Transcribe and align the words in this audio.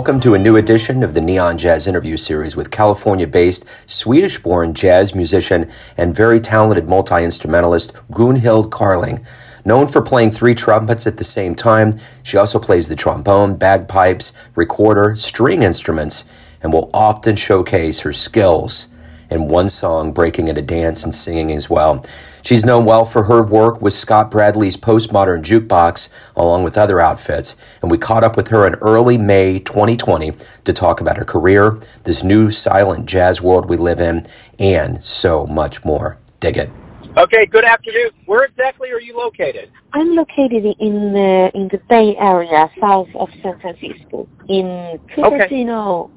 Welcome 0.00 0.20
to 0.20 0.32
a 0.32 0.38
new 0.38 0.56
edition 0.56 1.02
of 1.02 1.12
the 1.12 1.20
Neon 1.20 1.58
Jazz 1.58 1.86
interview 1.86 2.16
series 2.16 2.56
with 2.56 2.70
California 2.70 3.26
based, 3.26 3.68
Swedish 3.86 4.38
born 4.38 4.72
jazz 4.72 5.14
musician 5.14 5.70
and 5.94 6.16
very 6.16 6.40
talented 6.40 6.88
multi 6.88 7.22
instrumentalist 7.22 7.94
Gunhild 8.10 8.70
Carling. 8.70 9.22
Known 9.62 9.88
for 9.88 10.00
playing 10.00 10.30
three 10.30 10.54
trumpets 10.54 11.06
at 11.06 11.18
the 11.18 11.22
same 11.22 11.54
time, 11.54 11.98
she 12.22 12.38
also 12.38 12.58
plays 12.58 12.88
the 12.88 12.96
trombone, 12.96 13.56
bagpipes, 13.56 14.32
recorder, 14.54 15.16
string 15.16 15.62
instruments, 15.62 16.24
and 16.62 16.72
will 16.72 16.88
often 16.94 17.36
showcase 17.36 18.00
her 18.00 18.14
skills 18.14 18.88
in 19.30 19.48
one 19.48 19.68
song, 19.68 20.12
breaking 20.12 20.48
into 20.48 20.62
dance 20.62 21.04
and 21.04 21.14
singing 21.14 21.52
as 21.52 21.70
well. 21.70 22.04
She's 22.42 22.66
known 22.66 22.84
well 22.84 23.04
for 23.04 23.24
her 23.24 23.42
work 23.42 23.80
with 23.80 23.92
Scott 23.92 24.30
Bradlee's 24.30 24.76
Postmodern 24.76 25.42
Jukebox, 25.42 26.12
along 26.36 26.64
with 26.64 26.76
other 26.76 27.00
outfits, 27.00 27.56
and 27.82 27.90
we 27.90 27.98
caught 27.98 28.24
up 28.24 28.36
with 28.36 28.48
her 28.48 28.66
in 28.66 28.74
early 28.76 29.18
May 29.18 29.58
2020 29.58 30.32
to 30.64 30.72
talk 30.72 31.00
about 31.00 31.16
her 31.16 31.24
career, 31.24 31.78
this 32.04 32.24
new 32.24 32.50
silent 32.50 33.06
jazz 33.06 33.40
world 33.40 33.68
we 33.68 33.76
live 33.76 34.00
in, 34.00 34.22
and 34.58 35.02
so 35.02 35.46
much 35.46 35.84
more. 35.84 36.18
Dig 36.40 36.56
it. 36.56 36.70
Okay, 37.16 37.44
good 37.46 37.64
afternoon. 37.64 38.10
Where 38.26 38.44
exactly 38.44 38.90
are 38.90 39.00
you 39.00 39.16
located? 39.16 39.70
I'm 39.92 40.14
located 40.14 40.64
in 40.78 41.14
uh, 41.14 41.50
in 41.54 41.68
the 41.72 41.80
Bay 41.88 42.14
Area, 42.18 42.70
south 42.80 43.08
of 43.16 43.28
San 43.42 43.58
Francisco, 43.60 44.28
in 44.48 44.98
Cupertino. 45.10 46.04
Okay. 46.04 46.12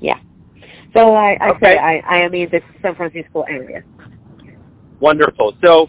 Yeah. 0.00 0.18
So 0.96 1.14
I, 1.14 1.36
I 1.40 1.48
okay. 1.50 1.72
say 1.72 1.76
I, 1.76 2.00
I 2.08 2.24
am 2.24 2.32
in 2.34 2.48
the 2.50 2.60
San 2.80 2.94
Francisco 2.94 3.42
area. 3.42 3.82
Wonderful. 5.00 5.52
So, 5.64 5.88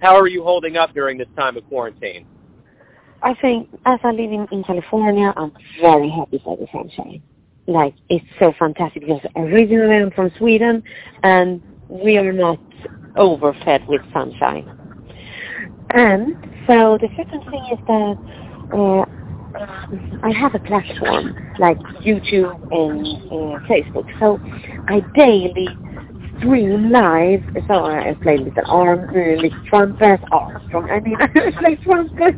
how 0.00 0.16
are 0.16 0.28
you 0.28 0.44
holding 0.44 0.76
up 0.76 0.94
during 0.94 1.18
this 1.18 1.26
time 1.36 1.56
of 1.56 1.66
quarantine? 1.66 2.26
I 3.22 3.34
think 3.40 3.68
as 3.86 3.98
I 4.04 4.10
live 4.10 4.30
in, 4.30 4.46
in 4.52 4.62
California, 4.64 5.32
I'm 5.36 5.52
very 5.82 6.10
happy 6.10 6.40
for 6.44 6.56
the 6.56 6.66
sunshine. 6.72 7.22
Like 7.66 7.94
it's 8.10 8.24
so 8.40 8.52
fantastic 8.58 9.02
because 9.02 9.22
originally 9.34 9.96
I'm 9.96 10.10
from 10.10 10.30
Sweden, 10.38 10.82
and 11.22 11.62
we 11.88 12.18
are 12.18 12.32
not 12.32 12.60
overfed 13.16 13.88
with 13.88 14.02
sunshine. 14.12 14.68
And 15.94 16.36
so 16.68 16.98
the 17.00 17.08
second 17.16 17.42
thing 17.50 17.64
is 17.72 17.80
that 17.86 18.16
uh, 18.76 19.23
I 19.54 20.32
have 20.34 20.54
a 20.54 20.58
platform 20.66 21.30
like 21.60 21.78
YouTube 22.02 22.58
and 22.74 23.06
uh, 23.30 23.62
Facebook, 23.70 24.10
so 24.18 24.38
I 24.90 24.98
daily 25.14 25.68
stream 26.38 26.90
live. 26.90 27.38
So 27.70 27.86
I 27.86 28.18
play 28.20 28.38
little 28.38 28.66
arm, 28.66 29.06
uh, 29.14 29.14
little 29.14 29.54
trumpet, 29.70 30.18
Armstrong. 30.32 30.90
I 30.90 30.98
mean, 30.98 31.14
I 31.20 31.28
play 31.62 31.78
trumpet, 31.86 32.34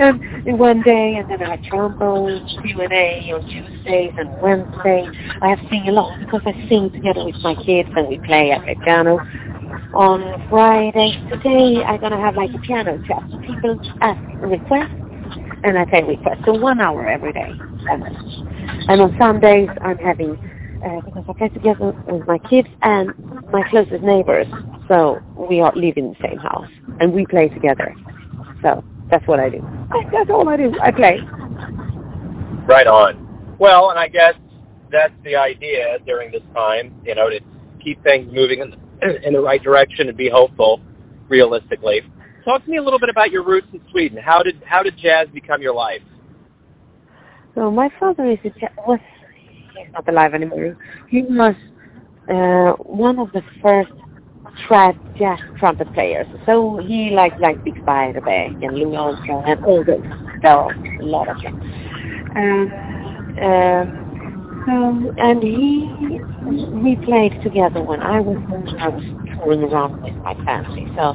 and 0.00 0.58
one 0.58 0.80
day, 0.80 1.20
and 1.20 1.28
then 1.28 1.42
I 1.42 1.56
have 1.56 1.64
trombone, 1.68 2.40
Q 2.64 2.80
and 2.80 2.92
A 2.92 3.36
on 3.36 3.44
Tuesdays 3.52 4.16
and 4.16 4.32
Wednesdays. 4.40 5.12
I 5.42 5.52
have 5.52 5.60
sing 5.68 5.84
along 5.88 6.24
because 6.24 6.40
I 6.46 6.56
sing 6.72 6.88
together 6.88 7.20
with 7.20 7.36
my 7.44 7.52
kids, 7.68 7.92
and 7.92 8.08
we 8.08 8.16
play 8.24 8.48
at 8.48 8.64
the 8.64 8.80
piano 8.80 9.20
on 9.92 10.24
Friday. 10.48 11.12
Today 11.28 11.84
I'm 11.84 12.00
gonna 12.00 12.20
have 12.20 12.34
like 12.34 12.50
a 12.56 12.60
piano 12.64 12.96
chat. 13.04 13.28
People 13.44 13.76
ask 14.00 14.24
requests 14.40 15.05
and 15.64 15.78
I 15.78 15.84
take 15.86 16.06
requests. 16.06 16.44
So 16.44 16.52
one 16.54 16.84
hour 16.84 17.08
every 17.08 17.32
day. 17.32 17.50
And 18.88 19.00
on 19.00 19.16
Sundays 19.20 19.68
I'm 19.80 19.98
having 19.98 20.36
uh, 20.84 21.00
because 21.04 21.24
I 21.28 21.32
play 21.32 21.48
together 21.48 21.92
with 22.06 22.26
my 22.26 22.38
kids 22.50 22.68
and 22.82 23.10
my 23.50 23.62
closest 23.70 24.02
neighbors. 24.02 24.46
So 24.90 25.18
we 25.34 25.60
are 25.60 25.72
live 25.74 25.96
in 25.96 26.14
the 26.14 26.18
same 26.22 26.38
house 26.38 26.70
and 27.00 27.12
we 27.12 27.26
play 27.26 27.48
together. 27.48 27.94
So 28.62 28.84
that's 29.10 29.26
what 29.26 29.40
I 29.40 29.50
do. 29.50 29.60
That's 30.12 30.30
all 30.30 30.48
I 30.48 30.56
do. 30.56 30.72
I 30.82 30.90
play. 30.90 31.18
Right 32.68 32.86
on. 32.86 33.56
Well, 33.58 33.90
and 33.90 33.98
I 33.98 34.08
guess 34.08 34.34
that's 34.90 35.14
the 35.24 35.36
idea 35.36 35.98
during 36.04 36.30
this 36.30 36.42
time, 36.54 36.94
you 37.04 37.14
know, 37.14 37.28
to 37.30 37.38
keep 37.82 38.02
things 38.04 38.30
moving 38.32 38.60
in 38.60 38.70
the 38.70 38.76
in 39.26 39.32
the 39.34 39.40
right 39.40 39.62
direction 39.62 40.08
and 40.08 40.16
be 40.16 40.30
hopeful, 40.32 40.80
realistically. 41.28 42.00
Talk 42.46 42.64
to 42.64 42.70
me 42.70 42.76
a 42.76 42.82
little 42.82 43.00
bit 43.00 43.08
about 43.08 43.32
your 43.32 43.44
roots 43.44 43.66
in 43.72 43.80
Sweden. 43.90 44.18
How 44.24 44.40
did 44.40 44.62
how 44.64 44.80
did 44.84 44.94
jazz 45.02 45.26
become 45.34 45.60
your 45.60 45.74
life? 45.74 46.00
So 47.56 47.72
my 47.72 47.88
father 47.98 48.30
is 48.30 48.38
a 48.44 48.50
was 48.86 49.00
he's 49.74 49.92
not 49.92 50.08
alive 50.08 50.32
anymore. 50.32 50.78
He 51.10 51.22
was 51.22 51.56
uh, 52.30 52.80
one 52.84 53.18
of 53.18 53.32
the 53.32 53.42
first 53.60 53.90
trad 54.62 54.94
jazz 55.18 55.42
trumpet 55.58 55.92
players. 55.92 56.26
So 56.48 56.78
he 56.86 57.10
liked 57.16 57.40
like 57.40 57.56
Bix 57.64 57.82
Beiderbecke 57.82 58.64
and 58.64 58.78
Louis 58.78 58.94
Armstrong 58.94 59.42
and 59.44 59.64
all 59.64 59.82
those. 59.84 60.06
There 60.42 60.54
a 60.54 61.04
lot 61.04 61.26
of 61.28 61.42
them. 61.42 61.58
Um, 62.36 62.70
um, 63.42 64.06
um, 64.70 65.10
and 65.18 65.42
he, 65.42 65.82
we 66.78 66.94
played 67.04 67.42
together 67.42 67.82
when 67.82 67.98
I 67.98 68.20
was 68.20 68.38
I 68.78 68.86
was 68.86 69.02
touring 69.34 69.64
around 69.66 70.02
with 70.02 70.14
my 70.22 70.34
family. 70.46 70.86
So 70.94 71.10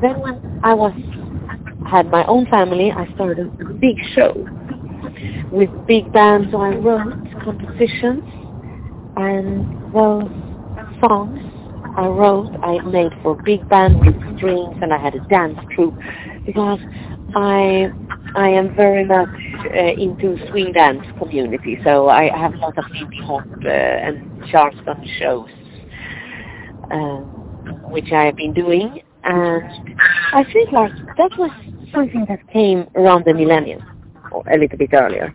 then 0.00 0.20
when 0.20 0.60
I 0.64 0.74
was 0.74 0.94
had 1.90 2.10
my 2.10 2.22
own 2.28 2.46
family, 2.50 2.90
I 2.94 3.12
started 3.14 3.48
a 3.60 3.72
big 3.74 3.96
show 4.16 4.34
with 5.50 5.70
big 5.86 6.12
bands. 6.12 6.48
So 6.52 6.60
I 6.60 6.76
wrote 6.76 7.16
compositions, 7.44 8.24
and 9.16 9.64
those 9.94 10.28
songs 11.02 11.40
I 11.96 12.06
wrote, 12.06 12.52
I 12.62 12.78
made 12.86 13.12
for 13.22 13.34
big 13.42 13.68
band 13.68 14.04
with 14.04 14.14
strings, 14.36 14.76
and 14.82 14.92
I 14.92 15.02
had 15.02 15.14
a 15.14 15.24
dance 15.28 15.58
troupe 15.74 15.98
because 16.46 16.78
I 17.34 17.90
I 18.36 18.48
am 18.50 18.74
very 18.76 19.04
much 19.04 19.34
uh, 19.72 19.92
into 19.98 20.36
swing 20.50 20.72
dance 20.76 21.02
community, 21.18 21.78
so 21.84 22.08
I 22.08 22.28
have 22.36 22.54
a 22.54 22.58
lot 22.58 22.76
of 22.78 22.84
Lindy 22.92 23.18
Hop 23.24 23.46
uh, 23.64 23.68
and 23.68 24.44
Charleston 24.52 25.00
shows, 25.18 25.48
uh, 26.92 27.20
which 27.90 28.08
I 28.12 28.26
have 28.26 28.36
been 28.36 28.52
doing, 28.52 29.00
and 29.24 29.62
I 30.34 30.42
think 30.52 30.72
like 30.72 30.92
that 31.16 31.30
was 31.38 31.50
something 31.92 32.26
that 32.28 32.40
came 32.52 32.86
around 32.94 33.24
the 33.26 33.34
millennium, 33.34 33.82
or 34.32 34.44
a 34.48 34.58
little 34.58 34.78
bit 34.78 34.90
earlier. 34.94 35.34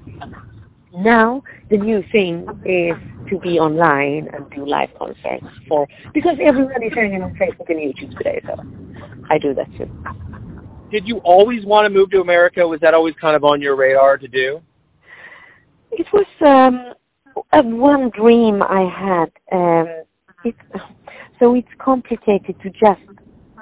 Now 0.93 1.43
the 1.69 1.77
new 1.77 2.01
thing 2.11 2.45
is 2.65 2.95
to 3.29 3.39
be 3.39 3.57
online 3.59 4.29
and 4.33 4.49
do 4.51 4.67
live 4.67 4.89
concerts 4.97 5.45
for 5.67 5.87
because 6.13 6.37
everybody 6.47 6.87
is 6.87 6.93
sharing 6.93 7.13
it 7.13 7.21
on 7.21 7.33
Facebook 7.35 7.69
and 7.69 7.79
YouTube 7.79 8.17
today, 8.17 8.41
so 8.45 8.55
I 9.29 9.37
do 9.39 9.53
that 9.55 9.67
too 9.77 9.89
did 10.93 11.07
you 11.07 11.19
always 11.25 11.65
want 11.65 11.85
to 11.85 11.89
move 11.89 12.11
to 12.11 12.19
America? 12.19 12.61
Was 12.67 12.79
that 12.81 12.93
always 12.93 13.15
kind 13.19 13.35
of 13.35 13.43
on 13.43 13.59
your 13.59 13.75
radar 13.75 14.15
to 14.19 14.27
do? 14.27 14.61
It 15.91 16.05
was 16.13 16.27
um, 16.45 16.93
a 17.51 17.63
one 17.65 18.11
dream 18.11 18.61
I 18.61 18.83
had. 18.87 19.31
Um, 19.51 19.87
it, 20.45 20.55
so 21.39 21.55
it's 21.55 21.67
complicated 21.83 22.55
to 22.61 22.69
just 22.69 23.01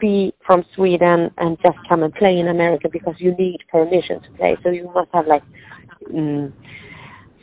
be 0.02 0.34
from 0.46 0.66
Sweden 0.76 1.30
and 1.38 1.58
just 1.66 1.78
come 1.88 2.04
and 2.04 2.14
play 2.16 2.40
in 2.40 2.50
America 2.50 2.90
because 2.92 3.16
you 3.20 3.36
need 3.38 3.60
permission 3.72 4.22
to 4.22 4.30
play. 4.38 4.58
So 4.64 4.72
you 4.72 4.92
must 4.94 5.10
have 5.14 5.28
like 5.28 5.44
um, 6.14 6.54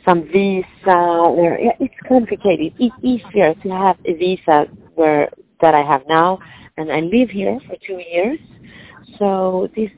some 0.07 0.23
visa 0.25 0.97
or 0.97 1.57
yeah, 1.59 1.71
it's 1.79 1.95
complicated. 2.07 2.73
It's 2.79 2.95
easier 3.01 3.55
to 3.63 3.69
have 3.69 3.97
a 4.05 4.13
visa 4.13 4.67
where 4.95 5.29
that 5.61 5.73
I 5.73 5.83
have 5.89 6.03
now, 6.07 6.39
and 6.77 6.91
I 6.91 6.99
live 7.01 7.29
here 7.31 7.59
for 7.67 7.75
two 7.87 8.01
years 8.13 8.39
so 9.19 9.67
this, 9.75 9.89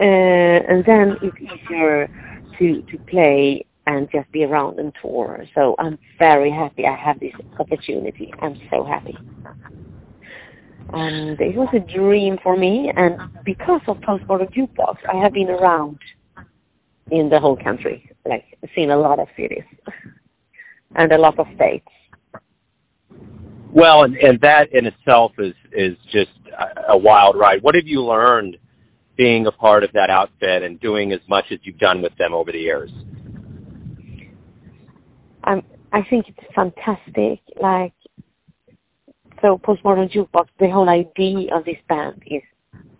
uh, 0.00 0.04
and 0.04 0.84
then 0.86 1.16
it's 1.22 1.36
easier 1.40 2.08
to 2.58 2.82
to 2.82 2.98
play 3.10 3.66
and 3.86 4.08
just 4.12 4.30
be 4.32 4.44
around 4.44 4.78
and 4.78 4.92
tour. 5.02 5.44
So 5.54 5.74
I'm 5.78 5.98
very 6.20 6.50
happy 6.50 6.84
I 6.86 6.96
have 6.96 7.18
this 7.20 7.34
opportunity. 7.58 8.32
I'm 8.40 8.56
so 8.70 8.84
happy. 8.84 9.18
And 10.94 11.40
it 11.40 11.56
was 11.56 11.68
a 11.74 11.80
dream 11.80 12.36
for 12.42 12.56
me, 12.56 12.92
and 12.94 13.16
because 13.44 13.80
of 13.88 13.96
Postmodern 13.98 14.52
Jukebox, 14.52 14.96
I 15.10 15.16
have 15.22 15.32
been 15.32 15.48
around 15.48 15.98
in 17.10 17.30
the 17.30 17.40
whole 17.40 17.56
country, 17.56 18.10
like 18.26 18.44
seen 18.74 18.90
a 18.90 18.98
lot 18.98 19.18
of 19.18 19.28
cities 19.36 19.64
and 20.96 21.12
a 21.12 21.18
lot 21.18 21.38
of 21.38 21.46
states. 21.54 21.88
Well, 23.72 24.04
and, 24.04 24.16
and 24.16 24.40
that 24.42 24.68
in 24.72 24.86
itself 24.86 25.32
is 25.38 25.54
is 25.72 25.96
just 26.12 26.30
a 26.88 26.98
wild 26.98 27.36
ride. 27.36 27.62
What 27.62 27.74
have 27.74 27.86
you 27.86 28.02
learned 28.02 28.58
being 29.16 29.46
a 29.46 29.52
part 29.52 29.84
of 29.84 29.92
that 29.92 30.10
outfit 30.10 30.62
and 30.62 30.78
doing 30.80 31.12
as 31.12 31.20
much 31.28 31.44
as 31.52 31.58
you've 31.62 31.78
done 31.78 32.02
with 32.02 32.16
them 32.18 32.34
over 32.34 32.52
the 32.52 32.58
years? 32.58 32.90
Um, 35.44 35.62
I 35.92 36.02
think 36.08 36.26
it's 36.28 36.54
fantastic. 36.54 37.40
Like, 37.60 37.94
so 39.42 39.58
Postmodern 39.58 40.10
Jukebox, 40.10 40.46
the 40.58 40.70
whole 40.70 40.88
idea 40.88 41.54
of 41.54 41.64
this 41.64 41.76
band 41.88 42.22
is 42.26 42.42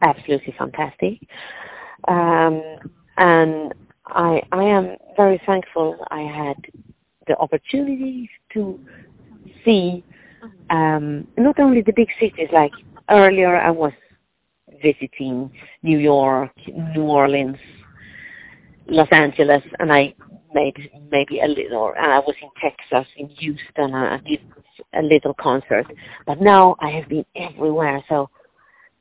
absolutely 0.05 0.55
fantastic. 0.59 1.21
Um, 2.09 2.63
and 3.17 3.73
I, 4.07 4.41
I 4.51 4.65
am 4.65 4.97
very 5.17 5.41
thankful 5.47 6.05
I 6.11 6.23
had 6.23 6.57
the 7.29 7.37
opportunity 7.37 8.29
to 8.55 8.79
see 9.65 10.05
um, 10.71 11.29
not 11.39 11.61
only 11.61 11.83
the 11.83 11.93
big 11.95 12.09
cities 12.21 12.49
like 12.53 12.73
earlier 13.11 13.57
I 13.57 13.71
was 13.71 13.93
visiting 14.83 15.51
New 15.83 15.99
York, 15.99 16.51
New 16.67 17.03
Orleans, 17.03 17.57
Los 18.87 19.09
Angeles, 19.13 19.63
and 19.79 19.93
I 19.93 20.15
maybe 20.53 20.91
maybe 21.11 21.39
a 21.41 21.47
little. 21.47 21.93
And 21.97 22.13
I 22.13 22.19
was 22.19 22.35
in 22.43 22.49
Texas, 22.61 23.09
in 23.17 23.29
Houston, 23.29 23.95
and 23.95 23.97
I 23.97 24.19
did 24.29 24.41
a 24.95 25.03
little 25.03 25.35
concert. 25.35 25.87
But 26.27 26.41
now 26.41 26.77
I 26.81 26.91
have 26.91 27.09
been 27.09 27.25
everywhere, 27.37 28.03
so 28.09 28.31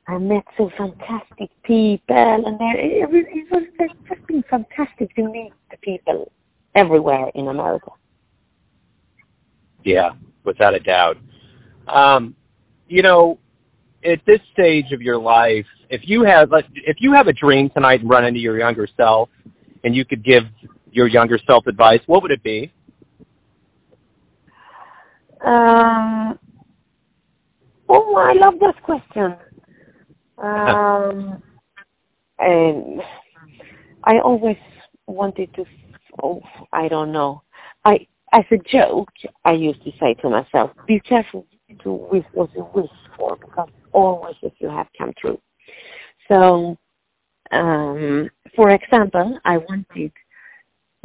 I 0.08 0.18
met 0.18 0.44
some 0.56 0.70
fantastic 0.76 1.50
people, 1.64 2.16
and 2.16 2.44
it 2.60 3.08
was, 3.08 3.24
it 3.28 3.50
was 3.50 3.62
it's 3.78 3.94
just 4.08 4.26
been 4.26 4.42
fantastic 4.50 5.14
to 5.16 5.22
meet 5.22 5.52
the 5.70 5.76
people 5.78 6.32
everywhere 6.74 7.30
in 7.34 7.48
America. 7.48 7.90
Yeah, 9.84 10.10
without 10.44 10.74
a 10.74 10.80
doubt. 10.80 11.16
Um, 11.86 12.34
you 12.88 13.02
know, 13.02 13.38
at 14.04 14.18
this 14.26 14.40
stage 14.52 14.92
of 14.92 15.00
your 15.00 15.18
life, 15.18 15.66
if 15.88 16.02
you 16.04 16.24
have 16.26 16.50
if 16.74 16.96
you 17.00 17.12
have 17.14 17.28
a 17.28 17.32
dream 17.32 17.70
tonight 17.74 18.00
and 18.00 18.10
run 18.10 18.24
into 18.24 18.40
your 18.40 18.58
younger 18.58 18.88
self, 18.96 19.28
and 19.84 19.94
you 19.94 20.04
could 20.04 20.24
give 20.24 20.42
your 20.90 21.06
younger 21.06 21.38
self 21.48 21.66
advice, 21.66 22.00
what 22.06 22.22
would 22.22 22.32
it 22.32 22.42
be? 22.42 22.72
Um. 25.44 26.38
Oh, 27.88 28.14
I 28.16 28.32
love 28.32 28.54
that 28.60 28.82
question. 28.82 29.36
Um, 30.38 31.42
and 32.38 33.00
I 34.04 34.18
always 34.24 34.56
wanted 35.06 35.52
to. 35.54 35.64
Oh, 36.22 36.40
I 36.72 36.88
don't 36.88 37.12
know. 37.12 37.42
I, 37.84 38.06
as 38.32 38.44
a 38.50 38.56
joke, 38.56 39.10
I 39.44 39.54
used 39.54 39.82
to 39.84 39.90
say 40.00 40.14
to 40.22 40.30
myself, 40.30 40.70
"Be 40.86 41.00
careful 41.00 41.46
to 41.82 41.92
wish 41.92 42.24
what 42.32 42.50
you 42.54 42.68
wish 42.74 42.90
for, 43.16 43.36
because 43.36 43.68
all 43.92 44.22
wishes 44.26 44.56
you 44.58 44.68
have 44.68 44.86
come 44.96 45.12
true." 45.20 45.38
So, 46.30 46.76
um, 47.56 48.30
for 48.56 48.70
example, 48.70 49.38
I 49.44 49.58
wanted 49.58 50.12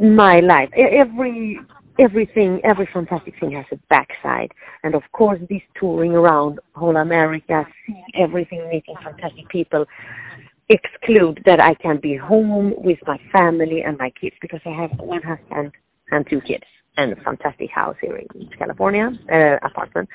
my 0.00 0.38
life. 0.40 0.70
Every 0.74 1.58
everything, 1.98 2.60
every 2.70 2.88
fantastic 2.92 3.34
thing 3.40 3.52
has 3.52 3.66
a 3.72 3.76
backside. 3.90 4.52
And 4.82 4.94
of 4.94 5.02
course, 5.12 5.40
this 5.48 5.62
touring 5.78 6.12
around 6.12 6.60
whole 6.74 6.96
America, 6.96 7.66
seeing 7.86 8.04
everything, 8.18 8.68
meeting 8.70 8.94
fantastic 9.02 9.48
people, 9.48 9.84
exclude 10.68 11.42
that 11.46 11.62
I 11.62 11.74
can 11.74 11.98
be 12.00 12.16
home 12.16 12.74
with 12.76 12.98
my 13.06 13.18
family 13.36 13.82
and 13.82 13.96
my 13.98 14.10
kids 14.20 14.36
because 14.40 14.60
I 14.66 14.70
have 14.70 14.90
one 14.98 15.22
husband 15.22 15.72
and 16.10 16.26
two 16.28 16.40
kids 16.42 16.64
and 16.96 17.12
a 17.12 17.16
fantastic 17.22 17.70
house 17.70 17.96
here 18.00 18.16
in 18.16 18.48
California, 18.58 19.10
uh, 19.32 19.66
apartment. 19.66 20.08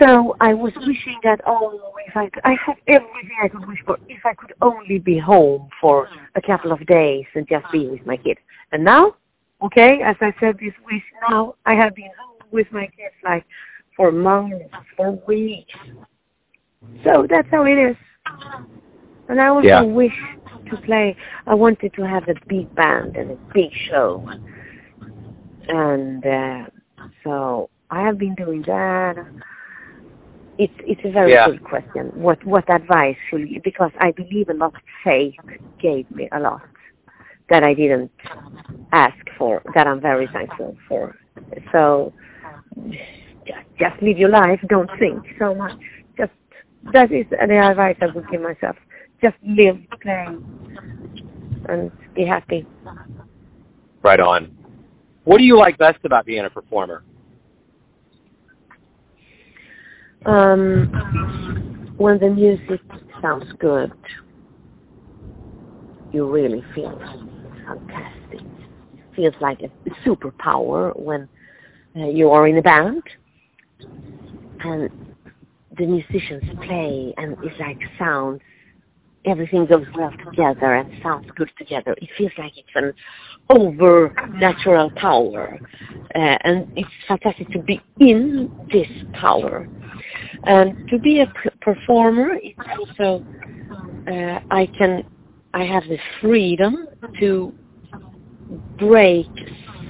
So 0.00 0.36
I 0.40 0.54
was 0.54 0.72
wishing 0.76 1.18
that, 1.22 1.40
oh, 1.46 1.92
if 2.06 2.16
I, 2.16 2.28
could, 2.28 2.42
I 2.44 2.54
have 2.66 2.76
everything 2.88 3.36
I 3.42 3.48
could 3.48 3.66
wish 3.66 3.78
for, 3.84 3.98
if 4.08 4.24
I 4.24 4.34
could 4.34 4.52
only 4.60 4.98
be 4.98 5.18
home 5.18 5.68
for 5.80 6.08
a 6.34 6.40
couple 6.40 6.72
of 6.72 6.84
days 6.86 7.24
and 7.34 7.46
just 7.48 7.64
be 7.72 7.88
with 7.88 8.04
my 8.06 8.16
kids. 8.16 8.40
And 8.72 8.84
now 8.84 9.14
Okay, 9.64 10.00
as 10.04 10.16
I 10.20 10.34
said 10.40 10.56
this 10.58 10.74
week 10.90 11.04
now, 11.28 11.54
I 11.64 11.76
have 11.76 11.94
been 11.94 12.10
home 12.18 12.48
with 12.50 12.66
my 12.72 12.86
kids 12.86 13.14
like 13.24 13.44
for 13.96 14.10
months, 14.10 14.64
for 14.96 15.12
weeks. 15.26 15.72
So 17.06 17.26
that's 17.30 17.48
how 17.50 17.64
it 17.64 17.78
is. 17.90 17.96
And 19.28 19.40
I 19.40 19.48
also 19.48 19.68
yeah. 19.68 19.82
wish 19.82 20.12
to 20.68 20.76
play. 20.78 21.16
I 21.46 21.54
wanted 21.54 21.94
to 21.94 22.02
have 22.02 22.24
a 22.24 22.34
big 22.48 22.74
band 22.74 23.16
and 23.16 23.30
a 23.30 23.38
big 23.54 23.70
show, 23.88 24.28
and 25.68 26.26
uh, 26.26 26.66
so 27.22 27.70
I 27.88 28.02
have 28.02 28.18
been 28.18 28.34
doing 28.34 28.64
that. 28.66 29.14
It's 30.58 30.74
it's 30.80 31.00
a 31.04 31.12
very 31.12 31.32
yeah. 31.32 31.46
good 31.46 31.62
question. 31.62 32.06
What 32.14 32.44
what 32.44 32.64
advice 32.74 33.16
should 33.30 33.48
you? 33.48 33.60
Because 33.62 33.92
I 34.00 34.10
believe 34.10 34.48
a 34.48 34.54
lot. 34.54 34.74
Faith 35.04 35.34
gave 35.80 36.10
me 36.10 36.28
a 36.32 36.40
lot 36.40 36.62
that 37.52 37.64
I 37.64 37.74
didn't 37.74 38.10
ask 38.92 39.14
for 39.38 39.62
that 39.74 39.86
I'm 39.86 40.00
very 40.00 40.26
thankful 40.32 40.74
for. 40.88 41.14
So 41.70 42.12
just, 42.88 43.66
just 43.78 44.02
live 44.02 44.16
your 44.16 44.30
life. 44.30 44.58
Don't 44.68 44.90
think 44.98 45.22
so 45.38 45.54
much. 45.54 45.78
Just 46.16 46.32
that 46.94 47.12
is 47.12 47.26
the 47.30 47.36
advice 47.42 47.96
I 48.00 48.06
would 48.14 48.28
give 48.30 48.40
myself. 48.40 48.76
Just 49.22 49.36
live, 49.46 49.76
play, 50.00 50.26
and 51.68 51.92
be 52.14 52.24
happy. 52.24 52.66
Right 54.02 54.18
on. 54.18 54.56
What 55.24 55.38
do 55.38 55.44
you 55.44 55.54
like 55.54 55.78
best 55.78 56.04
about 56.04 56.24
being 56.24 56.44
a 56.44 56.50
performer? 56.50 57.04
Um, 60.24 61.94
when 61.98 62.18
the 62.18 62.30
music 62.30 62.80
sounds 63.20 63.44
good, 63.60 63.92
you 66.12 66.30
really 66.30 66.64
feel 66.74 66.98
fantastic. 67.66 68.40
Feels 69.16 69.34
like 69.40 69.58
a 69.60 70.08
superpower 70.08 70.98
when 70.98 71.28
uh, 71.96 72.08
you 72.08 72.30
are 72.30 72.46
in 72.46 72.58
a 72.58 72.62
band 72.62 73.02
and 74.64 74.90
the 75.76 75.86
musicians 75.86 76.42
play 76.66 77.14
and 77.16 77.36
it's 77.42 77.58
like 77.60 77.78
sounds 77.98 78.40
everything 79.26 79.66
goes 79.66 79.86
well 79.96 80.12
together 80.24 80.74
and 80.74 80.88
sounds 81.02 81.26
good 81.36 81.50
together. 81.58 81.94
It 82.00 82.08
feels 82.18 82.32
like 82.38 82.52
it's 82.56 82.68
an 82.74 82.92
over 83.58 84.12
natural 84.40 84.90
power, 85.00 85.58
uh, 86.14 86.18
and 86.44 86.66
it's 86.76 86.88
fantastic 87.06 87.50
to 87.52 87.60
be 87.60 87.80
in 88.00 88.50
this 88.72 88.86
power. 89.20 89.68
And 90.46 90.88
to 90.88 90.98
be 90.98 91.22
a 91.22 91.26
p- 91.26 91.56
performer, 91.60 92.36
it's 92.42 92.58
also 92.78 93.24
uh, 94.08 94.38
I 94.50 94.66
can 94.76 95.04
I 95.54 95.64
have 95.64 95.82
the 95.88 95.98
freedom 96.20 96.86
to 97.20 97.52
break 98.78 99.26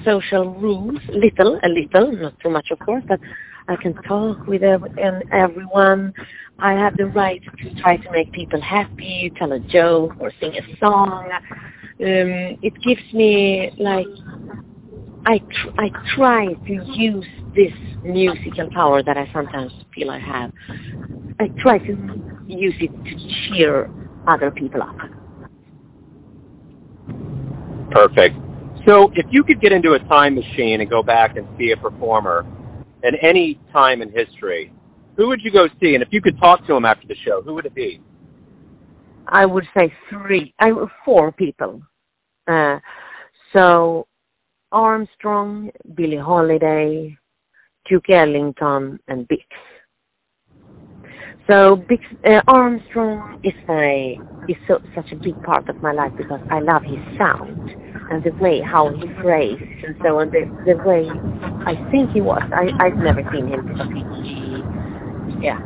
social 0.05 0.53
rules, 0.59 0.99
little, 1.09 1.59
a 1.63 1.69
little, 1.69 2.11
not 2.11 2.39
too 2.41 2.49
much, 2.49 2.67
of 2.71 2.79
course, 2.79 3.03
but 3.07 3.19
I 3.67 3.75
can 3.77 3.93
talk 4.03 4.45
with 4.45 4.61
everyone. 4.63 6.13
I 6.59 6.73
have 6.73 6.97
the 6.97 7.05
right 7.05 7.41
to 7.41 7.81
try 7.81 7.97
to 7.97 8.11
make 8.11 8.31
people 8.33 8.61
happy, 8.61 9.31
tell 9.39 9.51
a 9.53 9.59
joke, 9.59 10.13
or 10.19 10.31
sing 10.39 10.51
a 10.51 10.85
song. 10.85 11.29
Um, 11.31 12.59
it 12.61 12.73
gives 12.83 13.13
me 13.13 13.71
like 13.79 14.07
I 15.27 15.37
tr- 15.37 15.79
I 15.79 15.89
try 16.17 16.53
to 16.53 16.73
use 16.97 17.25
this 17.55 17.71
musical 18.03 18.69
power 18.73 19.01
that 19.03 19.15
I 19.17 19.31
sometimes 19.33 19.71
feel 19.95 20.09
I 20.09 20.19
have. 20.19 20.51
I 21.39 21.47
try 21.61 21.77
to 21.77 21.93
use 22.47 22.75
it 22.81 22.91
to 22.91 23.55
cheer 23.55 23.89
other 24.27 24.51
people 24.51 24.81
up. 24.81 25.12
Perfect. 27.93 28.35
So, 28.87 29.11
if 29.15 29.25
you 29.29 29.43
could 29.43 29.61
get 29.61 29.71
into 29.71 29.93
a 29.93 29.99
time 30.09 30.35
machine 30.35 30.81
and 30.81 30.89
go 30.89 31.01
back 31.03 31.37
and 31.37 31.47
see 31.57 31.71
a 31.71 31.79
performer 31.79 32.45
at 33.03 33.13
any 33.23 33.59
time 33.75 34.01
in 34.01 34.09
history, 34.09 34.73
who 35.15 35.27
would 35.27 35.39
you 35.43 35.51
go 35.51 35.67
see? 35.79 35.93
And 35.93 36.01
if 36.01 36.09
you 36.11 36.21
could 36.21 36.37
talk 36.41 36.65
to 36.67 36.73
him 36.73 36.85
after 36.85 37.07
the 37.07 37.15
show, 37.25 37.41
who 37.41 37.53
would 37.53 37.65
it 37.65 37.75
be? 37.75 38.01
I 39.27 39.45
would 39.45 39.65
say 39.77 39.93
three, 40.09 40.53
I 40.59 40.69
four 41.05 41.31
people. 41.31 41.81
Uh, 42.47 42.79
so 43.55 44.07
Armstrong, 44.71 45.69
Billie 45.95 46.17
Holiday, 46.17 47.17
Duke 47.89 48.09
Ellington, 48.11 48.99
and 49.07 49.27
Bix. 49.27 49.45
So 51.49 51.77
Bix, 51.77 52.01
uh, 52.29 52.41
Armstrong 52.47 53.39
is 53.43 53.53
my 53.67 54.15
is 54.49 54.57
so, 54.67 54.79
such 54.95 55.11
a 55.13 55.15
big 55.15 55.41
part 55.43 55.69
of 55.69 55.81
my 55.81 55.93
life 55.93 56.11
because 56.17 56.41
I 56.49 56.59
love 56.59 56.83
his 56.83 56.99
sound 57.17 57.82
and 58.11 58.23
the 58.23 58.31
way 58.41 58.61
how 58.61 58.89
he 58.91 59.07
prays 59.21 59.59
and 59.85 59.95
so 60.03 60.19
on, 60.19 60.31
the, 60.31 60.43
the 60.67 60.77
way 60.83 61.07
I 61.65 61.75
think 61.91 62.11
he 62.11 62.21
was. 62.21 62.41
I, 62.51 62.71
I've 62.83 62.97
never 62.97 63.23
seen 63.31 63.47
him 63.47 63.63
yeah, 65.43 65.59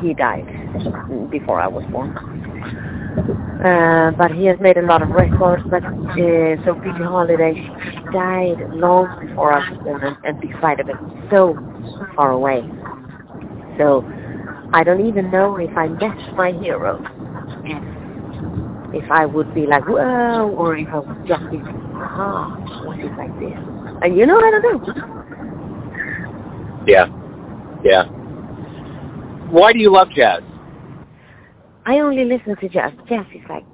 he 0.00 0.14
died 0.14 0.46
before 1.30 1.60
I 1.60 1.66
was 1.66 1.82
born. 1.90 2.14
Uh, 3.58 4.14
but 4.16 4.30
he 4.30 4.46
has 4.46 4.54
made 4.62 4.78
a 4.78 4.86
lot 4.86 5.02
of 5.02 5.10
records, 5.10 5.66
but 5.68 5.82
uh, 5.82 6.54
so 6.62 6.78
Billie 6.78 7.02
Holiday, 7.02 7.58
died 8.14 8.62
long 8.78 9.10
before 9.26 9.52
I 9.52 9.58
was 9.68 9.78
born 9.82 10.00
and, 10.00 10.16
and 10.24 10.40
beside 10.40 10.78
of 10.78 10.88
it, 10.88 10.96
so 11.34 11.58
far 12.14 12.30
away. 12.30 12.62
So 13.76 14.06
I 14.72 14.84
don't 14.84 15.04
even 15.04 15.30
know 15.30 15.56
if 15.56 15.76
I 15.76 15.88
met 15.88 16.16
my 16.36 16.52
hero 16.62 17.02
if 18.94 19.04
I 19.10 19.26
would 19.26 19.54
be 19.54 19.66
like, 19.66 19.86
whoa, 19.86 20.54
or 20.56 20.76
if 20.76 20.88
I 20.88 20.98
would 20.98 21.26
just 21.26 21.44
be, 21.50 21.58
like, 21.58 21.74
ah, 21.94 22.56
what 22.84 22.98
is 22.98 23.12
like 23.18 23.32
this? 23.38 23.58
And 24.02 24.16
you 24.16 24.26
know, 24.26 24.38
I 24.38 24.50
don't 24.50 24.64
know. 24.64 24.78
Yeah, 26.86 27.04
yeah. 27.84 28.02
Why 29.50 29.72
do 29.72 29.78
you 29.78 29.92
love 29.92 30.08
jazz? 30.18 30.42
I 31.84 32.00
only 32.00 32.24
listen 32.24 32.56
to 32.60 32.68
jazz. 32.68 32.92
Jazz 33.08 33.26
is 33.34 33.44
like 33.48 33.64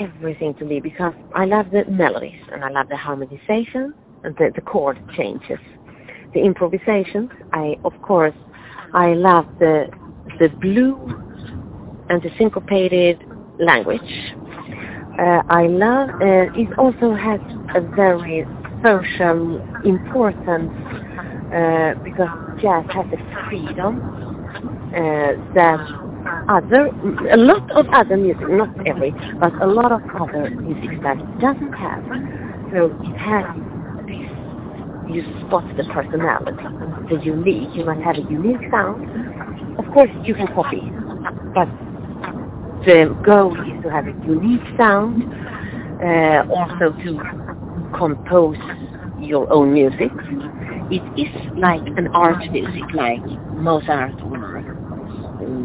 everything 0.00 0.54
to 0.58 0.64
me 0.64 0.80
because 0.80 1.12
I 1.34 1.44
love 1.44 1.66
the 1.70 1.84
melodies 1.90 2.40
and 2.52 2.64
I 2.64 2.70
love 2.70 2.88
the 2.88 2.96
harmonization 2.96 3.94
and 4.24 4.34
the, 4.36 4.50
the 4.54 4.60
chord 4.62 4.98
changes, 5.16 5.58
the 6.34 6.40
improvisations. 6.40 7.30
I, 7.52 7.74
of 7.84 7.92
course, 8.02 8.34
I 8.94 9.14
love 9.14 9.46
the 9.58 9.84
the 10.40 10.48
blue 10.60 10.96
and 12.08 12.22
the 12.22 12.30
syncopated 12.38 13.22
language 13.58 14.00
uh, 15.18 15.42
I 15.50 15.66
love. 15.66 16.10
Uh, 16.22 16.46
it 16.54 16.70
also 16.78 17.10
has 17.14 17.42
a 17.74 17.82
very 17.96 18.46
social 18.86 19.58
importance 19.84 20.70
uh, 21.50 21.98
because 22.06 22.30
jazz 22.62 22.86
has 22.94 23.06
a 23.10 23.20
freedom 23.50 23.98
uh, 24.94 25.34
that 25.58 25.82
other 26.48 26.86
a 27.34 27.40
lot 27.40 27.66
of 27.74 27.86
other 27.94 28.16
music, 28.16 28.46
not 28.46 28.70
every, 28.86 29.10
but 29.42 29.52
a 29.60 29.66
lot 29.66 29.90
of 29.90 30.00
other 30.14 30.50
music 30.62 31.02
that 31.02 31.18
doesn't 31.42 31.74
have. 31.74 32.04
So 32.70 32.94
it 33.02 33.16
has 33.18 33.46
this. 34.06 34.30
You 35.08 35.24
spot 35.48 35.64
the 35.74 35.88
personality, 35.90 36.62
the 37.10 37.18
unique. 37.24 37.72
You 37.74 37.88
must 37.88 38.04
have 38.04 38.16
a 38.20 38.26
unique 38.30 38.60
sound. 38.70 39.02
Of 39.80 39.86
course, 39.94 40.12
you 40.22 40.34
can 40.34 40.46
copy, 40.54 40.84
but 41.56 41.66
the 42.88 43.04
goal 43.20 43.52
is 43.68 43.76
to 43.84 43.90
have 43.92 44.08
a 44.08 44.14
unique 44.24 44.64
sound. 44.80 45.22
Uh, 45.98 46.46
also 46.54 46.94
to 47.02 47.10
compose 47.98 48.56
your 49.18 49.52
own 49.52 49.74
music. 49.74 50.14
It 50.94 51.02
is 51.18 51.32
like 51.58 51.82
an 51.98 52.06
art 52.14 52.38
music, 52.52 52.86
like 52.94 53.18
Mozart 53.58 54.14
or 54.22 54.38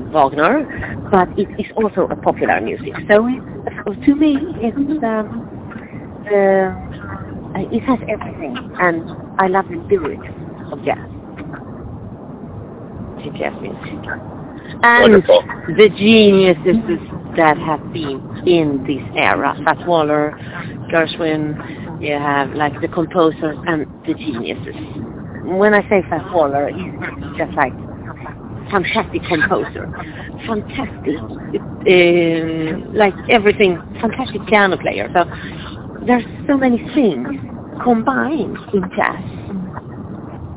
Wagner, 0.09 0.65
but 1.13 1.29
it 1.37 1.47
is 1.61 1.69
also 1.77 2.09
a 2.09 2.15
popular 2.15 2.59
music. 2.61 2.93
So 3.11 3.27
it, 3.27 3.39
to 4.07 4.15
me, 4.15 4.41
it's 4.57 4.75
um, 5.05 5.45
uh, 6.25 7.61
it 7.69 7.83
has 7.85 7.99
everything, 8.09 8.57
and 8.81 9.05
I 9.37 9.47
love 9.53 9.69
the 9.69 9.77
lyrics 9.85 10.33
of 10.73 10.81
jazz, 10.81 10.97
jazz 13.37 13.53
music, 13.61 14.01
and 14.83 15.13
Wonderful. 15.13 15.41
the 15.79 15.87
geniuses 15.95 16.83
that 17.37 17.57
have 17.57 17.81
been 17.93 18.19
in 18.45 18.83
this 18.85 19.01
era. 19.23 19.55
Fats 19.65 19.81
Waller, 19.87 20.35
Gershwin, 20.91 21.57
you 22.01 22.13
have 22.13 22.51
like 22.53 22.75
the 22.81 22.91
composers 22.91 23.57
and 23.65 23.87
the 24.05 24.13
geniuses. 24.13 24.75
When 25.47 25.73
I 25.73 25.81
say 25.89 26.03
Fats 26.09 26.27
Waller, 26.35 26.69
he's 26.69 26.93
just 27.39 27.55
like 27.55 27.73
fantastic 28.75 29.21
composer, 29.29 29.87
fantastic, 30.45 31.15
um, 31.55 32.93
like 32.93 33.15
everything, 33.31 33.79
fantastic 34.03 34.41
piano 34.51 34.77
player. 34.77 35.09
So 35.15 35.23
there's 36.05 36.25
so 36.47 36.57
many 36.57 36.77
things 36.93 37.27
combined 37.81 38.57
in 38.73 38.83
jazz. 38.99 39.23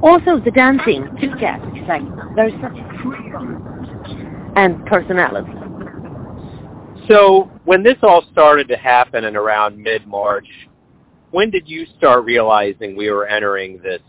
Also 0.03 0.43
the 0.45 0.53
dancing 0.53 1.09
to 1.21 1.27
jazz, 1.41 1.63
it's 1.73 1.89
like 1.89 2.05
there's 2.37 2.53
such 2.61 2.77
freedom 3.01 3.76
and 4.57 4.85
personality. 4.87 5.53
So, 7.11 7.51
when 7.65 7.83
this 7.83 7.95
all 8.03 8.23
started 8.33 8.69
to 8.69 8.77
happen 8.77 9.25
in 9.25 9.37
around 9.37 9.77
mid 9.77 10.07
March, 10.07 10.47
when 11.31 11.51
did 11.51 11.65
you 11.67 11.85
start 11.99 12.25
realizing 12.25 12.97
we 12.97 13.11
were 13.11 13.27
entering 13.29 13.77
this 13.77 14.01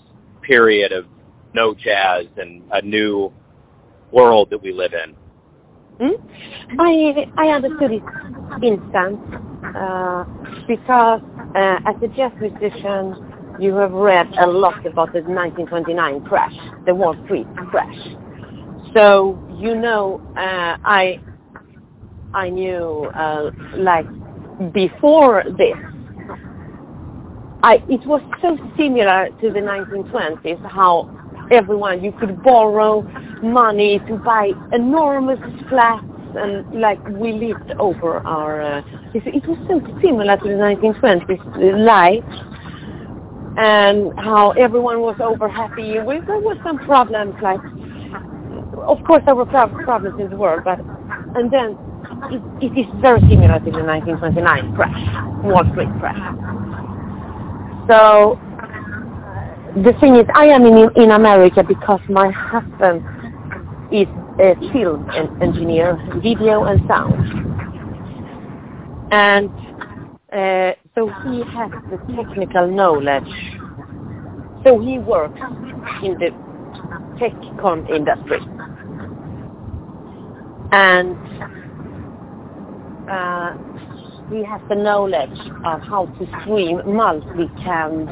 period 0.41 0.91
of 0.91 1.05
no 1.53 1.73
jazz 1.73 2.25
and 2.37 2.63
a 2.71 2.81
new 2.81 3.31
world 4.11 4.47
that 4.49 4.61
we 4.61 4.71
live 4.71 4.91
in? 4.93 5.15
Mm? 5.99 6.17
I 6.79 7.41
I 7.41 7.55
understood 7.55 7.91
it 7.91 8.03
instant 8.63 9.19
uh, 9.75 10.23
because 10.67 11.21
uh, 11.55 11.89
as 11.89 11.95
a 12.01 12.07
jazz 12.15 12.31
musician, 12.39 13.13
you 13.59 13.75
have 13.75 13.91
read 13.91 14.27
a 14.43 14.47
lot 14.47 14.85
about 14.85 15.13
the 15.13 15.21
1929 15.21 16.25
crash, 16.25 16.53
the 16.85 16.93
Wall 16.93 17.15
Street 17.25 17.47
crash. 17.69 17.97
So 18.95 19.37
you 19.57 19.75
know, 19.75 20.21
uh, 20.37 20.77
I 20.85 21.19
I 22.33 22.49
knew 22.49 23.09
uh, 23.13 23.51
like 23.77 24.05
before 24.73 25.43
this. 25.57 25.77
I, 27.63 27.75
it 27.89 28.05
was 28.05 28.21
so 28.39 28.55
similar 28.77 29.33
to 29.41 29.49
the 29.49 29.59
1920s 29.59 30.61
how 30.69 31.09
everyone 31.51 32.03
you 32.03 32.11
could 32.19 32.43
borrow 32.43 33.01
money 33.41 33.99
to 34.07 34.15
buy 34.17 34.51
enormous 34.73 35.39
flats 35.67 36.05
and 36.35 36.79
like 36.79 37.01
we 37.09 37.33
lived 37.33 37.71
over 37.79 38.19
our 38.27 38.61
uh, 38.61 38.81
it 39.13 39.43
was 39.47 39.57
so 39.67 39.81
similar 40.01 40.37
to 40.37 40.47
the 40.47 40.59
1920s 40.59 41.87
life 41.87 42.23
and 43.57 44.13
how 44.19 44.51
everyone 44.51 45.01
was 45.01 45.17
over 45.23 45.49
happy 45.49 45.97
with 46.05 46.25
there 46.27 46.39
were 46.39 46.55
some 46.63 46.77
problems 46.85 47.33
like 47.41 47.61
of 48.88 49.03
course 49.06 49.22
there 49.25 49.36
were 49.36 49.46
problems 49.46 50.20
in 50.20 50.29
the 50.29 50.38
world 50.38 50.63
but 50.63 50.79
and 51.36 51.51
then 51.51 51.77
it, 52.32 52.41
it 52.63 52.74
is 52.74 52.88
very 53.01 53.22
similar 53.29 53.60
to 53.60 53.70
the 53.70 53.84
1929 53.84 54.75
crash 54.75 55.03
wall 55.44 55.63
street 55.72 55.91
crash. 56.00 56.17
So 57.89 58.39
the 59.75 59.94
thing 60.01 60.15
is, 60.15 60.25
I 60.36 60.48
am 60.48 60.65
in 60.65 60.89
in 60.96 61.12
America 61.12 61.63
because 61.63 62.01
my 62.10 62.32
husband 62.32 63.03
is 63.91 64.08
a 64.41 64.56
film 64.74 65.08
engineer, 65.41 65.96
video 66.22 66.63
and 66.65 66.82
sound, 66.89 67.15
and 69.12 69.50
uh, 70.34 70.75
so 70.96 71.08
he 71.24 71.44
has 71.56 71.72
the 71.91 71.98
technical 72.15 72.67
knowledge. 72.72 73.32
So 74.65 74.79
he 74.82 75.00
works 75.00 75.39
in 76.03 76.17
the 76.20 76.32
tech 77.20 77.34
con 77.62 77.88
industry, 77.88 78.41
and 80.71 81.15
uh, 83.09 83.51
he 84.29 84.43
has 84.43 84.62
the 84.69 84.75
knowledge 84.75 85.39
of 85.65 85.81
how 85.88 86.05
to 86.19 86.25
stream 86.41 86.81
multi-cam 86.95 88.07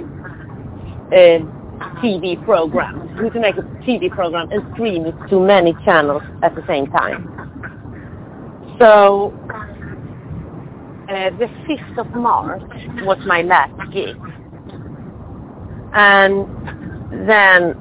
uh, 1.11 1.65
TV 2.01 2.43
program, 2.45 3.21
We 3.21 3.29
can 3.29 3.41
make 3.41 3.57
a 3.57 3.63
TV 3.83 4.09
program 4.09 4.49
and 4.51 4.61
stream 4.73 5.05
it 5.05 5.15
to 5.29 5.39
many 5.39 5.73
channels 5.85 6.23
at 6.43 6.55
the 6.55 6.63
same 6.67 6.87
time. 6.87 7.27
So 8.79 9.33
uh, 11.09 11.29
the 11.37 11.47
5th 11.67 11.97
of 11.99 12.15
March 12.15 12.61
was 13.03 13.17
my 13.27 13.41
last 13.43 13.75
gig. 13.93 14.15
And 15.97 16.47
then 17.27 17.75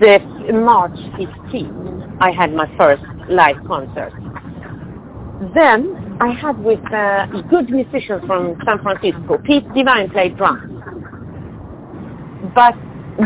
the 0.00 0.52
March 0.52 0.98
15th, 1.18 2.18
I 2.20 2.30
had 2.38 2.52
my 2.52 2.66
first 2.78 3.17
live 3.28 3.60
concert. 3.66 4.12
Then 5.54 5.94
I 6.20 6.34
had 6.34 6.58
with 6.58 6.82
uh, 6.90 7.30
a 7.30 7.42
good 7.46 7.70
musician 7.70 8.18
from 8.26 8.58
San 8.66 8.82
Francisco, 8.82 9.38
Pete 9.46 9.62
Devine 9.70 10.10
played 10.10 10.34
drums. 10.34 10.66
But 12.58 12.74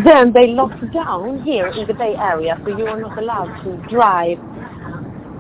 then 0.04 0.32
they 0.36 0.52
locked 0.52 0.84
down 0.92 1.42
here 1.44 1.68
in 1.72 1.88
the 1.88 1.94
Bay 1.94 2.12
Area, 2.16 2.60
so 2.64 2.76
you 2.76 2.84
are 2.84 3.00
not 3.00 3.16
allowed 3.16 3.52
to 3.64 3.76
drive 3.88 4.36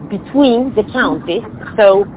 between 0.08 0.72
the 0.72 0.84
counties. 0.92 1.44
So 1.76 2.08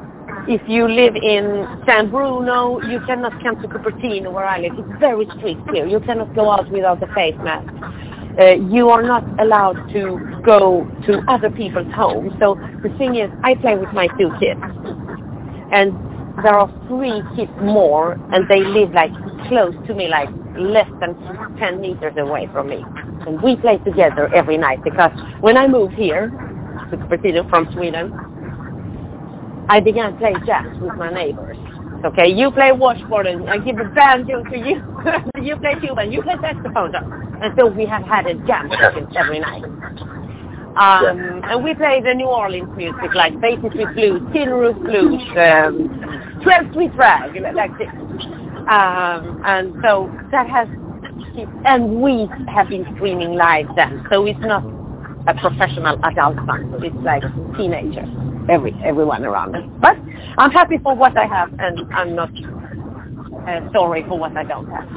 if 0.48 0.60
you 0.68 0.88
live 0.88 1.16
in 1.16 1.68
San 1.88 2.08
Bruno, 2.08 2.80
you 2.80 3.00
cannot 3.04 3.36
come 3.42 3.60
to 3.60 3.68
Cupertino 3.68 4.32
where 4.32 4.48
I 4.48 4.60
live. 4.60 4.72
It's 4.78 5.00
very 5.00 5.28
strict 5.36 5.68
here. 5.72 5.84
You 5.84 6.00
cannot 6.00 6.34
go 6.34 6.50
out 6.52 6.70
without 6.72 7.02
a 7.02 7.08
face 7.12 7.36
mask. 7.44 7.75
Uh, 8.36 8.52
you 8.68 8.88
are 8.88 9.02
not 9.02 9.24
allowed 9.40 9.80
to 9.96 10.20
go 10.44 10.84
to 11.08 11.12
other 11.28 11.48
people's 11.48 11.88
homes. 11.96 12.32
So 12.44 12.54
the 12.84 12.92
thing 13.00 13.16
is, 13.16 13.32
I 13.48 13.56
play 13.60 13.80
with 13.80 13.88
my 13.96 14.08
two 14.20 14.28
kids, 14.36 14.60
and 15.72 15.96
there 16.44 16.52
are 16.52 16.68
three 16.86 17.24
kids 17.32 17.52
more, 17.64 18.12
and 18.12 18.44
they 18.52 18.60
live 18.60 18.92
like 18.92 19.12
close 19.48 19.72
to 19.88 19.94
me, 19.94 20.08
like 20.12 20.28
less 20.58 20.88
than 21.00 21.16
10 21.56 21.80
meters 21.80 22.12
away 22.18 22.48
from 22.52 22.68
me. 22.68 22.84
And 23.26 23.40
we 23.40 23.56
play 23.56 23.78
together 23.84 24.28
every 24.36 24.58
night 24.58 24.84
because 24.84 25.10
when 25.40 25.56
I 25.56 25.66
moved 25.66 25.94
here 25.94 26.28
to 26.28 26.96
Cupertino 26.96 27.48
from 27.48 27.66
Sweden, 27.72 28.12
I 29.68 29.80
began 29.80 30.16
playing 30.18 30.44
jazz 30.46 30.68
with 30.80 30.94
my 30.96 31.10
neighbors. 31.10 31.55
Okay, 32.04 32.28
you 32.28 32.52
play 32.52 32.76
washboard 32.76 33.26
and 33.26 33.48
I 33.48 33.56
give 33.64 33.80
a 33.80 33.88
banjo 33.88 34.44
to 34.44 34.56
you. 34.56 34.76
you 35.42 35.56
play 35.56 35.74
tuba 35.80 36.04
and 36.04 36.12
you 36.12 36.20
play 36.22 36.36
saxophone. 36.40 36.92
And 36.92 37.50
so 37.58 37.72
we 37.72 37.86
have 37.88 38.04
had 38.04 38.28
a 38.28 38.34
jam 38.44 38.68
session 38.80 39.08
every 39.16 39.40
night. 39.40 39.64
Um, 40.76 41.40
and 41.40 41.64
we 41.64 41.72
play 41.72 42.04
the 42.04 42.12
New 42.12 42.28
Orleans 42.28 42.68
music 42.76 43.08
like 43.16 43.32
Basin 43.40 43.72
Street 43.72 43.96
Blues, 43.96 44.20
Tin 44.36 44.52
Roof 44.52 44.76
Blues, 44.84 45.24
um, 45.40 45.88
12 46.44 46.76
Street 46.76 46.92
Rag, 47.00 47.32
like 47.56 47.72
this. 47.80 47.88
Um, 48.68 49.40
and 49.40 49.72
so 49.80 50.12
that 50.36 50.44
has, 50.52 50.68
and 51.72 51.96
we 52.04 52.28
have 52.52 52.68
been 52.68 52.84
streaming 52.96 53.40
live 53.40 53.72
then, 53.80 54.04
so 54.12 54.28
it's 54.28 54.38
not 54.44 54.68
a 55.26 55.34
professional 55.40 55.96
adult 56.12 56.38
band. 56.44 56.76
It's 56.84 57.00
like 57.00 57.24
teenagers, 57.56 58.10
every 58.52 58.76
everyone 58.84 59.24
around 59.24 59.56
us. 59.56 59.64
But 59.80 59.96
I'm 60.38 60.50
happy 60.50 60.76
for 60.82 60.94
what 60.94 61.16
I 61.16 61.26
have, 61.26 61.48
and 61.58 61.92
I'm 61.94 62.14
not 62.14 62.30
uh, 63.48 63.72
sorry 63.72 64.04
for 64.06 64.18
what 64.18 64.36
I 64.36 64.44
don't 64.44 64.68
have. 64.70 64.88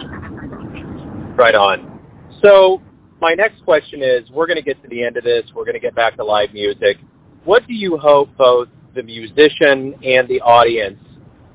Right 1.38 1.56
on. 1.56 2.02
So 2.44 2.82
my 3.22 3.34
next 3.36 3.64
question 3.64 4.02
is: 4.02 4.30
We're 4.32 4.48
going 4.48 4.58
to 4.58 4.64
get 4.64 4.82
to 4.84 4.90
the 4.90 5.04
end 5.04 5.16
of 5.18 5.24
this. 5.24 5.44
We're 5.56 5.64
going 5.64 5.80
to 5.80 5.80
get 5.80 5.96
back 5.96 6.18
to 6.18 6.26
live 6.26 6.50
music. 6.54 6.98
What 7.46 7.66
do 7.68 7.74
you 7.74 7.98
hope 8.02 8.30
both 8.38 8.68
the 8.96 9.04
musician 9.04 9.96
and 10.04 10.28
the 10.28 10.42
audience 10.44 11.00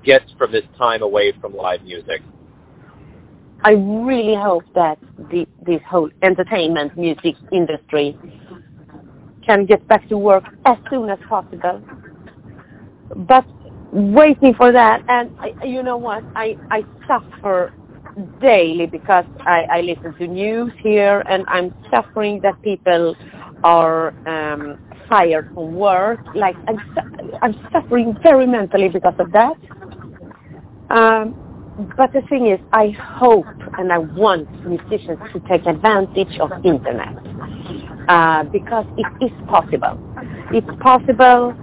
gets 0.04 0.24
from 0.38 0.52
this 0.52 0.64
time 0.78 1.02
away 1.02 1.32
from 1.40 1.54
live 1.54 1.82
music? 1.82 2.22
I 3.62 3.72
really 3.72 4.36
hope 4.36 4.64
that 4.74 4.98
the, 5.30 5.46
this 5.64 5.80
whole 5.88 6.10
entertainment 6.22 6.96
music 6.98 7.34
industry 7.52 8.16
can 9.46 9.66
get 9.66 9.86
back 9.88 10.06
to 10.08 10.18
work 10.18 10.44
as 10.66 10.74
soon 10.90 11.08
as 11.08 11.18
possible. 11.28 11.82
But 13.16 13.46
waiting 13.94 14.54
for 14.58 14.72
that, 14.72 15.02
and 15.08 15.30
I, 15.40 15.66
you 15.66 15.82
know 15.84 15.98
what? 15.98 16.24
I, 16.36 16.58
I 16.70 16.82
suffer 17.08 17.72
daily 18.42 18.86
because 18.90 19.26
I, 19.46 19.62
I 19.78 19.82
listen 19.82 20.14
to 20.18 20.28
news 20.28 20.72
here 20.82 21.22
and 21.28 21.44
I'm 21.48 21.74
suffering 21.94 22.40
that 22.44 22.62
people 22.62 23.16
are 23.64 24.14
um, 24.28 24.78
fired 25.10 25.46
from 25.54 25.74
work. 25.74 26.20
Like 26.34 26.58
I'm, 26.68 26.78
su- 26.94 27.38
I'm 27.42 27.54
suffering 27.72 28.16
very 28.24 28.46
mentally 28.46 28.88
because 28.92 29.14
of 29.20 29.32
that. 29.32 29.56
Um, 30.96 31.36
but 31.96 32.12
the 32.14 32.22
thing 32.30 32.48
is, 32.52 32.60
I 32.72 32.92
hope 33.18 33.48
and 33.78 33.92
I 33.92 33.98
want 33.98 34.48
musicians 34.64 35.20
to 35.34 35.40
take 35.50 35.66
advantage 35.66 36.34
of 36.40 36.52
internet 36.64 37.16
uh, 38.08 38.44
because 38.52 38.86
it 38.98 39.08
is 39.20 39.32
possible. 39.48 39.98
It's 40.50 40.68
possible 40.82 41.54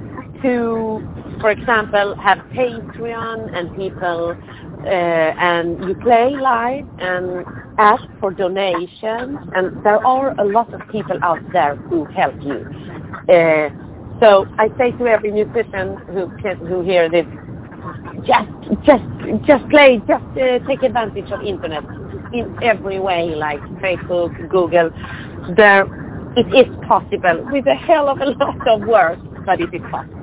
to, 0.44 1.04
for 1.42 1.52
example, 1.52 2.16
have 2.24 2.38
Patreon 2.54 3.50
and 3.58 3.76
people 3.76 4.38
uh, 4.82 4.88
and 4.88 5.78
you 5.86 5.94
play 6.02 6.34
live 6.42 6.86
and 7.00 7.46
ask 7.80 8.02
for 8.20 8.32
donations, 8.32 9.38
and 9.54 9.84
there 9.84 10.02
are 10.06 10.34
a 10.40 10.46
lot 10.46 10.74
of 10.74 10.82
people 10.92 11.18
out 11.24 11.42
there 11.54 11.76
who 11.90 12.06
help 12.06 12.34
you. 12.42 12.66
Uh, 13.30 13.70
so 14.22 14.46
I 14.58 14.70
say 14.78 14.94
to 14.98 15.06
every 15.10 15.32
musician 15.32 15.98
who 16.14 16.30
can, 16.42 16.58
who 16.66 16.84
hear 16.84 17.10
this, 17.10 17.26
just 18.26 18.50
just 18.86 19.06
just 19.50 19.64
play, 19.70 19.98
just 20.06 20.26
uh, 20.38 20.62
take 20.70 20.82
advantage 20.86 21.30
of 21.34 21.42
internet 21.42 21.84
in 22.34 22.46
every 22.70 23.00
way, 23.00 23.34
like 23.36 23.62
Facebook, 23.82 24.34
Google. 24.50 24.90
There, 25.58 25.86
it 26.38 26.48
is 26.54 26.70
possible 26.88 27.50
with 27.52 27.66
a 27.66 27.76
hell 27.76 28.10
of 28.10 28.18
a 28.22 28.26
lot 28.42 28.62
of 28.70 28.88
work, 28.88 29.20
but 29.46 29.60
it 29.60 29.74
is 29.74 29.82
possible. 29.90 30.21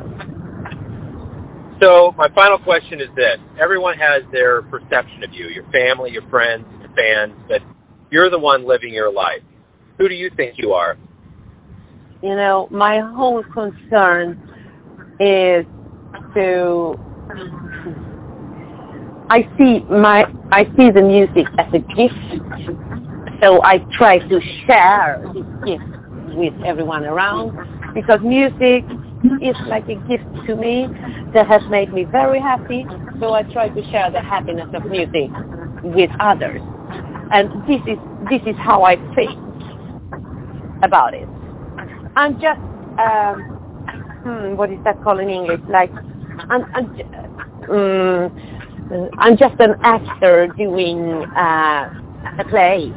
So 1.80 2.12
my 2.16 2.26
final 2.35 2.58
question 2.58 3.00
is 3.00 3.08
this: 3.14 3.38
Everyone 3.62 3.94
has 3.99 4.25
their 4.32 4.62
perception 4.62 5.23
of 5.23 5.30
you, 5.32 5.47
your 5.47 5.64
family, 5.70 6.11
your 6.11 6.28
friends, 6.28 6.66
your 6.80 6.90
fans, 6.90 7.38
but 7.47 7.62
you're 8.11 8.30
the 8.30 8.38
one 8.38 8.66
living 8.66 8.92
your 8.92 9.12
life. 9.12 9.42
Who 9.99 10.08
do 10.08 10.14
you 10.14 10.30
think 10.37 10.54
you 10.58 10.73
are? 10.73 10.97
You 12.23 12.35
know, 12.35 12.66
my 12.73 13.00
whole 13.14 13.44
concern 13.54 14.42
is 15.20 15.64
to. 16.35 16.94
I 19.30 19.40
see 19.58 19.80
my 19.88 20.25
I 20.50 20.64
see 20.76 20.90
the 20.90 21.02
music 21.02 21.47
as 21.61 21.68
a 21.75 21.78
gift, 21.78 23.44
so 23.44 23.61
I 23.62 23.75
try 23.97 24.16
to 24.16 24.40
share 24.66 25.23
this 25.32 25.47
gift 25.62 26.35
with 26.35 26.54
everyone 26.66 27.04
around 27.04 27.54
because 27.94 28.18
music 28.23 28.82
is 29.25 29.56
like 29.68 29.84
a 29.88 29.98
gift 30.06 30.28
to 30.46 30.56
me 30.56 30.87
that 31.34 31.46
has 31.48 31.62
made 31.70 31.92
me 31.92 32.04
very 32.04 32.40
happy. 32.40 32.84
So 33.20 33.34
I 33.34 33.42
try 33.52 33.68
to 33.68 33.82
share 33.90 34.10
the 34.10 34.20
happiness 34.22 34.68
of 34.75 34.87
music 34.87 35.30
with 35.82 36.10
others. 36.20 36.62
And 37.32 37.50
this 37.66 37.82
is 37.87 37.98
this 38.30 38.42
is 38.46 38.56
how 38.62 38.82
I 38.84 38.94
think 39.14 39.34
about 40.84 41.14
it. 41.14 41.28
I'm 42.16 42.35
just 42.40 42.62
um, 42.98 43.37
hmm, 44.24 44.57
what 44.57 44.70
is 44.70 44.78
that 44.85 45.02
called 45.02 45.20
in 45.20 45.28
English? 45.28 45.61
Like 45.68 45.90
I'm 46.50 46.64
I'm, 46.74 46.87
um, 47.70 49.11
I'm 49.18 49.37
just 49.37 49.61
an 49.61 49.74
actor 49.85 50.48
doing 50.57 51.24
uh, 51.37 51.90
a 52.38 52.44
play. 52.48 52.92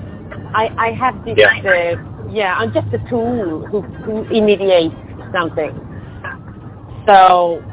I 0.54 0.70
I 0.78 0.92
have 0.94 1.26
this. 1.26 1.38
Yeah. 1.38 1.48
Uh, 1.66 2.30
yeah, 2.32 2.54
I'm 2.56 2.72
just 2.74 2.94
a 2.94 3.00
tool 3.10 3.66
who 3.68 3.82
who 3.82 4.24
immediates 4.36 4.96
something. 5.34 5.91
So 7.08 7.64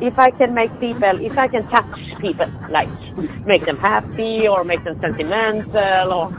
if 0.00 0.18
I 0.18 0.30
can 0.30 0.54
make 0.54 0.70
people, 0.80 1.24
if 1.24 1.36
I 1.38 1.48
can 1.48 1.68
touch 1.68 2.20
people, 2.20 2.46
like 2.70 2.88
make 3.46 3.64
them 3.64 3.78
happy 3.78 4.46
or 4.48 4.64
make 4.64 4.82
them 4.84 4.98
sentimental 5.00 6.12
or 6.12 6.30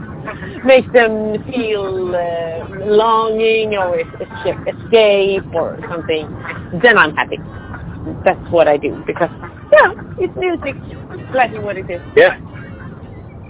make 0.64 0.90
them 0.92 1.42
feel 1.44 2.14
uh, 2.14 2.68
longing 2.86 3.76
or 3.76 3.98
es- 4.00 4.06
es- 4.20 4.74
escape 4.74 5.54
or 5.54 5.78
something, 5.88 6.28
then 6.82 6.98
I'm 6.98 7.14
happy. 7.16 7.38
That's 8.24 8.50
what 8.50 8.68
I 8.68 8.76
do 8.76 9.02
because, 9.06 9.30
yeah, 9.72 9.92
it's 10.18 10.36
music. 10.36 10.76
It's 11.12 11.34
like 11.34 11.52
what 11.64 11.78
it 11.78 11.88
is. 11.90 12.02
Yeah. 12.16 12.38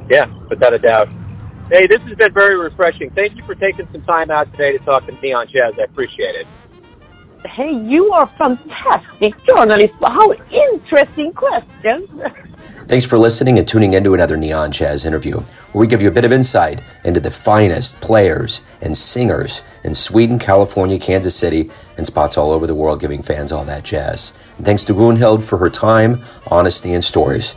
Yeah, 0.09 0.27
without 0.49 0.75
a 0.75 0.79
doubt. 0.79 1.09
Hey, 1.71 1.87
this 1.87 2.03
has 2.03 2.15
been 2.17 2.33
very 2.33 2.59
refreshing. 2.59 3.11
Thank 3.11 3.37
you 3.37 3.43
for 3.43 3.55
taking 3.55 3.89
some 3.91 4.03
time 4.03 4.31
out 4.31 4.51
today 4.53 4.73
to 4.73 4.79
talk 4.85 5.07
to 5.07 5.13
me 5.23 5.33
on 5.33 5.49
Jazz. 5.49 5.79
I 5.79 5.83
appreciate 5.85 6.35
it. 6.35 6.47
Hey, 7.47 7.73
you 7.73 8.11
are 8.13 8.27
fantastic 8.39 9.35
journalist. 9.45 9.95
How 10.01 10.33
interesting 10.33 11.33
questions. 11.33 12.09
Thanks 12.87 13.05
for 13.05 13.19
listening 13.19 13.59
and 13.59 13.69
tuning 13.69 13.93
into 13.93 14.15
another 14.15 14.37
Neon 14.37 14.73
Jazz 14.73 15.05
interview, 15.05 15.41
where 15.73 15.81
we 15.81 15.87
give 15.87 16.01
you 16.01 16.09
a 16.09 16.13
bit 16.13 16.25
of 16.25 16.33
insight 16.33 16.83
into 17.05 17.21
the 17.21 17.31
finest 17.31 18.01
players 18.01 18.67
and 18.81 18.97
singers 18.97 19.63
in 19.85 19.95
Sweden, 19.95 20.39
California, 20.39 20.99
Kansas 20.99 21.37
City, 21.37 21.71
and 21.97 22.07
spots 22.07 22.39
all 22.39 22.51
over 22.51 22.67
the 22.67 22.75
world, 22.75 23.01
giving 23.01 23.23
fans 23.23 23.53
all 23.53 23.65
that 23.65 23.85
jazz. 23.85 24.33
And 24.57 24.65
thanks 24.65 24.85
to 24.87 24.95
Gunhild 24.95 25.43
for 25.43 25.59
her 25.59 25.71
time, 25.71 26.23
honesty, 26.47 26.95
and 26.95 27.05
stories. 27.05 27.57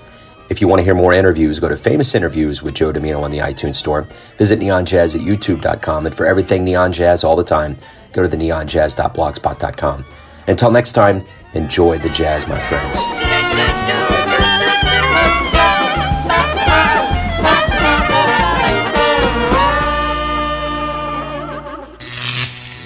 If 0.50 0.62
you 0.62 0.68
want 0.70 0.80
to 0.80 0.84
hear 0.84 0.96
more 0.96 1.14
interviews, 1.14 1.60
go 1.60 1.68
to 1.68 1.76
Famous 1.76 2.16
Interviews 2.16 2.64
with 2.64 2.76
Joe 2.76 2.94
Dimino 2.94 3.22
on 3.22 3.32
the 3.32 3.40
iTunes 3.40 3.76
Store. 3.76 4.04
Visit 4.38 4.60
neonjazz 4.60 5.16
at 5.16 5.22
youtube.com. 5.22 6.06
And 6.06 6.16
for 6.16 6.26
everything 6.26 6.64
Neon 6.64 6.94
Jazz 6.94 7.26
all 7.26 7.36
the 7.36 7.44
time, 7.44 7.76
go 8.14 8.22
to 8.22 8.28
the 8.28 8.38
neonjazz.blogspot.com. 8.38 10.06
Until 10.48 10.72
next 10.72 10.94
time, 10.94 11.22
enjoy 11.54 11.98
the 11.98 12.10
jazz, 12.10 12.48
my 12.48 12.60
friends. 12.60 12.98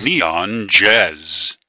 Neon 0.04 0.68
Jazz. 0.68 1.61